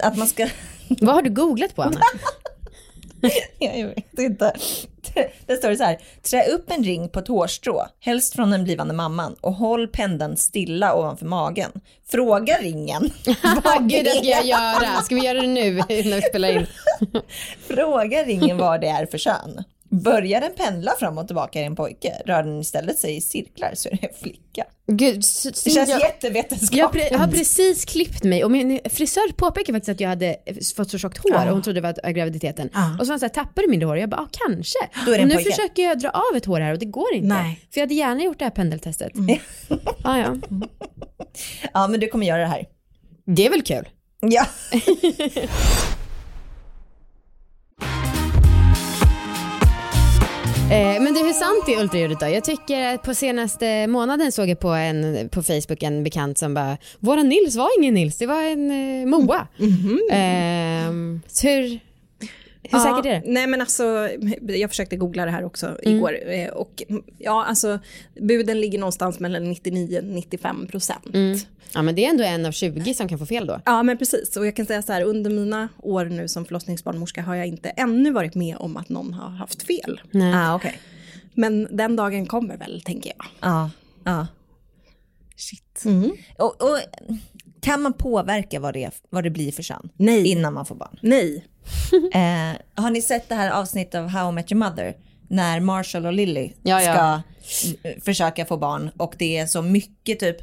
[0.00, 0.48] Att man ska,
[0.88, 2.00] Vad har du googlat på Anna?
[3.58, 4.52] jag vet inte.
[5.46, 8.64] Det står det så här, trä upp en ring på ett hårstrå, helst från den
[8.64, 11.70] blivande mamman och håll pendeln stilla ovanför magen.
[12.10, 13.10] Fråga ringen.
[13.64, 15.02] vad Gud det ska jag göra.
[15.02, 16.66] Ska vi göra det nu när vi spelar in?
[17.68, 19.64] Fråga ringen vad det är för kön.
[19.90, 22.12] Börjar den pendla fram och tillbaka det en pojke.
[22.26, 24.64] Rör den istället sig i cirklar så är det en flicka.
[24.86, 27.04] Gud, s- Det känns jag, jättevetenskapligt.
[27.04, 30.36] jag, jag har precis klippt mig och min frisör påpekade faktiskt att jag hade
[30.76, 32.70] fått så tjockt hår och hon trodde det var graviditeten.
[32.74, 32.90] Ja.
[32.92, 33.98] Och så var han såhär, tappar du mindre hår?
[33.98, 34.78] Jag bara, ah, kanske.
[35.06, 35.50] Då är det och en nu pojke.
[35.50, 37.28] försöker jag dra av ett hår här och det går inte.
[37.28, 37.60] Nej.
[37.72, 39.12] För jag hade gärna gjort det här pendeltestet.
[40.04, 40.36] Ah, ja.
[41.72, 42.64] Ja men du kommer göra det här.
[43.26, 43.88] Det är väl kul?
[44.20, 44.46] Ja.
[50.70, 52.26] Eh, men du, hur sant är ultraljudet då?
[52.26, 56.54] Jag tycker att på senaste månaden såg jag på, en, på Facebook en bekant som
[56.54, 59.46] bara, våra Nils var ingen Nils, det var en eh, Moa.
[60.10, 60.92] Eh,
[61.26, 61.46] så
[62.70, 63.22] hur, hur säkert är det?
[63.32, 64.08] Nej men alltså,
[64.42, 65.96] jag försökte googla det här också Mm.
[65.96, 66.18] igår.
[66.26, 66.82] eh, Och
[67.18, 67.78] ja, alltså
[68.20, 71.14] buden ligger någonstans mellan 99-95 procent.
[71.14, 71.38] Mm.
[71.74, 73.60] Ja men det är ändå en av 20 som kan få fel då.
[73.64, 77.22] Ja men precis, och jag kan säga så här, under mina år nu som förlossningsbarnmorska
[77.22, 80.00] har jag inte ännu varit med om att någon har haft fel.
[80.10, 80.34] Nej.
[80.34, 80.78] Ah, okej.
[81.34, 83.26] Men den dagen kommer väl, tänker jag.
[83.40, 83.70] Ja.
[84.04, 84.26] Ja.
[85.36, 85.82] Shit.
[85.84, 86.10] Mm.
[86.38, 86.78] Och, och
[87.68, 90.26] kan man påverka vad det, vad det blir för kön Nej.
[90.26, 90.98] innan man får barn?
[91.02, 91.44] Nej.
[92.14, 94.94] Eh, har ni sett det här avsnittet av How I Met Your Mother?
[95.28, 97.22] När Marshall och Lily Ja, ja.
[97.42, 100.36] ska eh, försöka få barn och det är så mycket typ,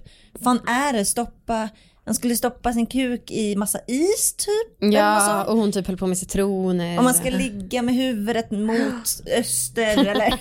[0.44, 1.70] fan är det stoppa,
[2.06, 4.94] han skulle stoppa sin kuk i massa is typ?
[4.94, 6.98] Ja, och hon typ höll på med citroner.
[6.98, 10.40] Om man ska ligga med huvudet mot öster eller?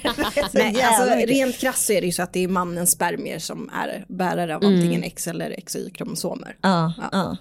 [0.55, 3.71] Nej, alltså, rent krasst så är det ju så att det är mannens spermier som
[3.75, 4.75] är bärare av Mm.
[4.75, 6.57] antingen X eller XY-kromosomer.
[6.61, 7.37] Ja, ja.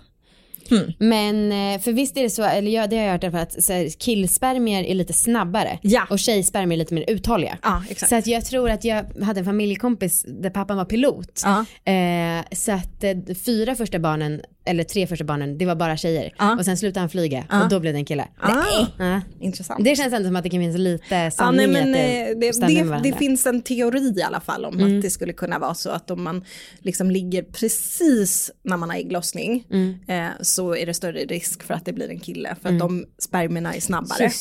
[0.99, 3.31] Men eh, för visst är det så, eller ja, det har jag hört i alla
[3.31, 6.01] fall, att så här, killspermier är lite snabbare Ja.
[6.09, 7.57] och tjejspermier är lite mer uthålliga.
[7.63, 7.83] Ja.
[8.07, 11.41] Så att jag tror att jag hade en familjekompis där pappan var pilot.
[11.43, 11.65] Ja.
[11.93, 16.33] Eh, så att eh, fyra första barnen, eller tre första barnen, det var bara tjejer.
[16.59, 18.27] Och sen slutade han flyga och då blev det en kille.
[18.39, 18.63] Ah,
[18.99, 19.21] Ja.
[19.39, 19.83] intressant.
[19.83, 21.97] Det känns ändå som att det kan finnas lite sanning nej, men, att
[22.35, 24.95] eh, det, det, det, det finns en teori i alla fall om Mm.
[24.97, 26.43] att det skulle kunna vara så att om man
[26.79, 29.95] liksom ligger precis när man har ägglossning Mm.
[30.07, 33.05] eh, så är det större risk för att det blir en kille för att de
[33.17, 34.31] spermierna är snabbare.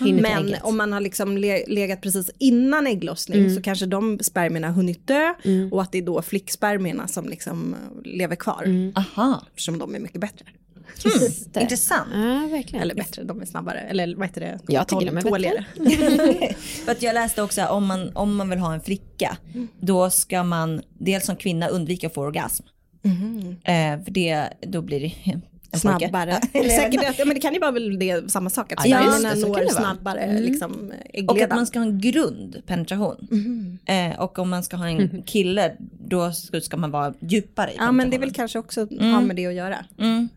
[0.00, 0.62] Men ägget.
[0.62, 3.54] om man har liksom le- legat precis innan ägglossning Mm.
[3.56, 5.34] så kanske de spermierna har hunnit dö
[5.70, 8.92] och att det är då flickspermierna som liksom eh, lever kvar Mm.
[8.96, 10.44] Aha, eftersom de är mycket bättre.
[11.52, 11.60] Det.
[11.60, 12.08] intressant.
[12.14, 12.82] Ja, verkligen.
[12.82, 13.78] Eller bättre, de är snabbare.
[13.80, 14.58] Eller vad heter det?
[14.68, 15.64] Jag tycker de är Tåligare.
[16.84, 19.36] För att jag läste också om man, om man vill ha en flicka,
[19.80, 22.64] då ska man dels som kvinna undvika att få orgasm.
[23.64, 25.40] Eh, för det, då blir det
[25.72, 25.98] en pojke.
[26.08, 26.40] snabbare.
[26.52, 29.44] Eller- Säkert, ja, men det kan ju vara väl det, samma sak, att Ja, så
[29.54, 30.92] kan når snabbare liksom,
[31.28, 33.28] Och att man ska ha en grund penetration.
[33.86, 35.72] Eh, och om man ska ha en kille,
[36.08, 36.32] då
[36.62, 39.46] ska, man vara djupare i Ja men det är väl kanske också har med det
[39.46, 39.84] att göra.
[39.98, 40.28] Mm.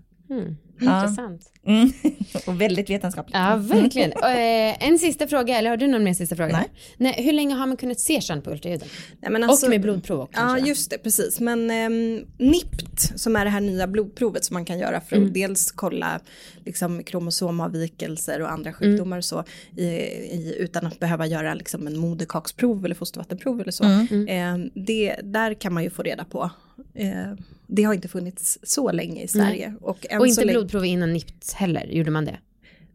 [0.82, 0.94] Mm.
[0.96, 1.52] Intressant.
[1.68, 1.92] Mm.
[2.48, 3.36] och väldigt vetenskapligt.
[3.36, 4.12] Ja, verkligen.
[4.26, 6.52] Eh, en sista fråga, eller har du någon mer sista fråga?
[6.58, 6.70] Nej.
[6.98, 8.88] Nej hur länge har man kunnat se kön på ultraljuden?
[9.22, 11.40] Nej, alltså- och med blodprov också, Ja just det, precis.
[11.40, 15.34] Men ehm, NIPT som är det här nya blodprovet som man kan göra för att
[15.34, 16.20] dels kolla
[16.66, 19.44] liksom, kromosomavvikelser och andra sjukdomar och så
[19.78, 23.84] i, i, utan att behöva göra liksom, en moderkaksprov eller fostervattenprov eller så.
[24.28, 26.50] Ehm, det, där kan man ju få reda på.
[26.94, 27.34] Eh,
[27.68, 29.74] det har inte funnits så länge i Sverige.
[29.82, 32.38] Och, än Och så inte blodprov innan NIPT heller, gjorde man det?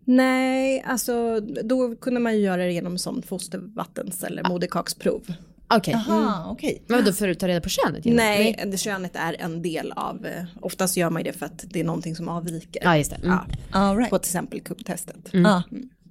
[0.05, 5.33] Nej, alltså då kunde man ju göra det genom sånt fostervattens eller moderkaksprov.
[5.75, 5.95] Okej.
[6.07, 6.83] Jaha, okej.
[6.87, 8.05] Men vadå för att ta reda på könet?
[8.05, 11.65] Nej, det könet är en del av, eh, oftast gör man ju det för att
[11.71, 12.83] det är någonting som avviker.
[12.85, 13.17] Ja, just det.
[13.17, 13.39] Mm.
[13.73, 14.11] Ja, right.
[14.11, 15.29] på till exempel kupptestet.
[15.33, 15.63] Ja.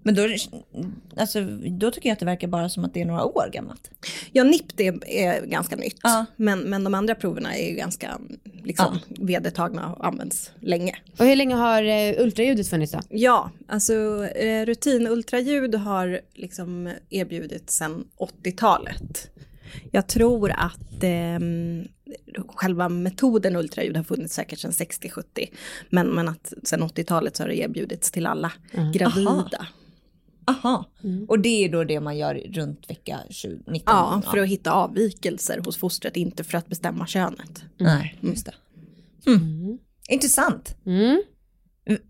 [0.03, 0.27] Men då,
[1.17, 3.91] alltså, då tycker jag att det verkar bara som att det är några år gammalt.
[4.31, 5.99] Ja, NIPT är, är ganska nytt.
[6.03, 6.25] Ja.
[6.35, 8.19] Men, men de andra proverna är ju ganska
[8.63, 10.95] liksom, vedertagna och används länge.
[11.19, 12.99] Och hur länge har eh, ultraljudet funnits då?
[13.09, 18.07] Ja, alltså eh, rutinultraljud har liksom erbjudits sedan
[18.43, 19.29] 80-talet.
[19.91, 21.39] Jag tror att eh,
[22.47, 25.23] själva metoden ultraljud har funnits säkert sedan 60-70.
[25.89, 28.51] Men, men att sedan 80-talet så har det erbjudits till alla
[28.93, 29.57] gravida.
[29.59, 29.67] Aha.
[31.27, 33.83] Och det är då det man gör runt vecka 20, 19?
[33.85, 37.63] Ja, för att hitta avvikelser hos fostret, inte för att bestämma könet.
[37.79, 38.53] Nej, just det.
[39.31, 39.77] Mm.
[40.09, 40.75] Intressant.
[40.85, 41.23] Mm.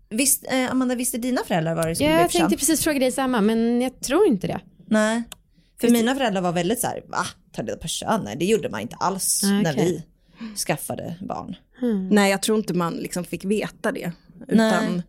[0.08, 2.98] Visst, eh, Amanda, visste dina föräldrar vad det skulle Ja, bli jag tänkte precis fråga
[2.98, 4.60] dig samma, men jag tror inte det.
[4.86, 5.22] Nej.
[5.80, 7.26] För mina föräldrar var väldigt så här, va?
[7.52, 8.20] Ta reda på kön?
[8.24, 10.06] Nej, det gjorde man inte alls Nej, när okej.
[10.40, 11.56] vi skaffade barn.
[12.10, 14.12] Nej, jag tror inte man liksom fick veta det.
[14.48, 14.68] Nej.
[14.68, 15.02] Utan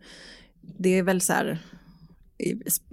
[0.78, 1.58] det är väl så här,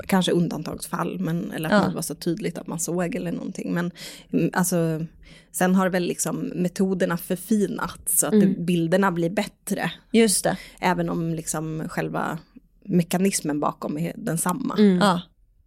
[0.07, 1.89] kanske undantagsfall, men, eller att Ja.
[1.89, 3.73] det var så tydligt att man såg eller någonting.
[3.73, 3.91] Men
[4.33, 5.05] mm, alltså,
[5.51, 9.91] sen har väl liksom metoderna förfinats så att det, bilderna blir bättre.
[10.11, 10.57] Just det.
[10.79, 12.37] Även om liksom själva
[12.85, 14.75] mekanismen bakom är densamma.
[15.01, 15.21] Ja.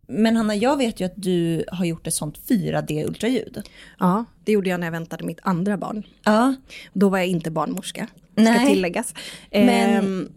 [0.08, 3.62] Men Hanna, jag vet ju att du har gjort ett sånt 4D-ultraljud.
[3.98, 6.02] Ja, det gjorde jag när jag väntade mitt andra barn.
[6.24, 6.54] Ja.
[6.92, 8.74] Då var jag inte barnmorska, ska Nej.
[8.74, 9.14] tilläggas.
[9.50, 10.28] Men Ehm,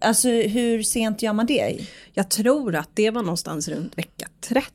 [0.00, 1.76] alltså hur sent gör man det?
[2.14, 4.68] jag tror att det var någonstans runt vecka 30.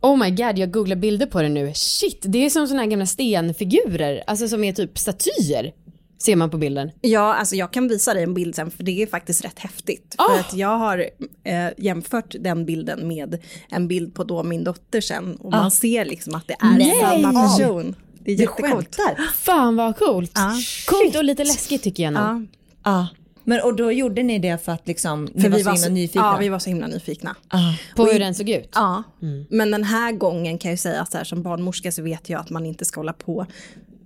[0.00, 1.72] Oh my god, jag googlar bilder på det nu.
[1.74, 5.72] Shit, det är som såna här gamla stenfigurer, alltså som är typ statyer.
[6.18, 6.90] Ser man på bilden.
[7.00, 10.14] Ja, alltså jag kan visa dig en bild sen för det är faktiskt rätt häftigt.
[10.18, 10.40] För Ah!
[10.40, 10.98] att jag har
[11.44, 13.38] eh, jämfört den bilden med
[13.70, 17.00] en bild på då min dotter sen och man ser liksom att det är Nej!
[17.22, 17.94] samma person.
[18.24, 18.96] Det är jättecoolt.
[19.34, 20.32] Fan vad coolt.
[20.34, 20.52] Ja.
[20.86, 22.22] Coolt och lite läskigt tycker jag nog.
[22.22, 22.42] Ja,
[22.84, 23.08] Ja.
[23.44, 25.74] Men och då gjorde ni det för att liksom, ni för var vi så var
[25.76, 26.22] himla så, nyfikna?
[26.22, 27.36] ja, vi var så himla nyfikna.
[27.48, 27.72] Ah.
[27.96, 28.70] På hur den såg ut.
[28.74, 29.02] Ja,
[29.48, 32.50] men den här gången kan jag säga så här som barnmorska så vet jag att
[32.50, 33.46] man inte ska hålla på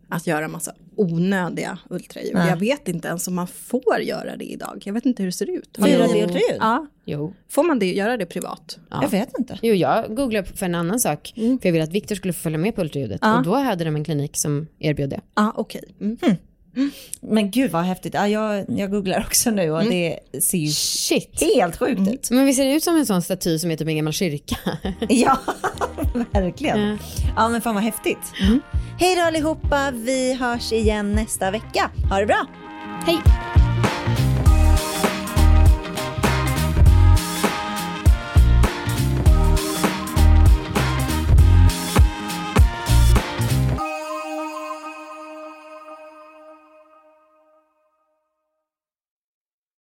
[0.09, 2.35] att göra massa onödiga ultraljud.
[2.35, 2.49] Nej.
[2.49, 4.83] Jag vet inte ens om man får göra det idag.
[4.85, 5.77] Jag vet inte hur det ser ut.
[5.77, 6.57] Får Har ni- det ultraljud?
[6.59, 6.87] Ja.
[7.05, 7.35] Jo.
[7.49, 8.79] Får man det, göra det privat?
[8.90, 8.99] Ja.
[9.03, 9.59] Jag vet inte.
[9.62, 11.33] Jo, jag googlade för en annan sak.
[11.35, 13.18] För jag ville att Viktor skulle få följa med på ultraljudet.
[13.22, 13.38] Ja.
[13.38, 15.20] Och då hade de en klinik som erbjöd det.
[15.35, 15.94] Ja, okej.
[16.01, 16.16] Mm.
[17.21, 18.15] Men gud vad häftigt.
[18.15, 21.43] Ja, jag, jag googlar också nu och det ser ju Shit.
[21.57, 22.31] helt sjukt ut.
[22.31, 24.57] Men vi ser ut som en sån staty som är typ en gammal kyrka.
[25.09, 25.39] Ja,
[26.31, 26.99] verkligen.
[27.37, 28.33] Ja men fan vad häftigt.
[28.99, 31.91] Hej då allihopa, vi hörs igen nästa vecka.
[32.11, 32.47] Ha det bra.
[33.07, 33.19] Hej!